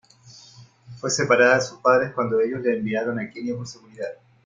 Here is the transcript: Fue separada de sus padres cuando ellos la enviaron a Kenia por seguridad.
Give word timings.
Fue 0.97 1.11
separada 1.11 1.57
de 1.57 1.61
sus 1.61 1.77
padres 1.77 2.11
cuando 2.15 2.39
ellos 2.39 2.61
la 2.63 2.73
enviaron 2.73 3.19
a 3.19 3.29
Kenia 3.29 3.55
por 3.55 3.67
seguridad. 3.67 4.09